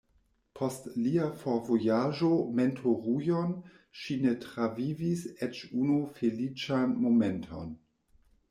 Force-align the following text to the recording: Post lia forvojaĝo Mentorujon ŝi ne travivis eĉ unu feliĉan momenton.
Post 0.59 0.87
lia 1.01 1.25
forvojaĝo 1.41 2.29
Mentorujon 2.59 3.53
ŝi 4.01 4.17
ne 4.25 4.33
travivis 4.47 5.23
eĉ 5.49 5.63
unu 5.83 5.99
feliĉan 6.19 7.01
momenton. 7.07 7.79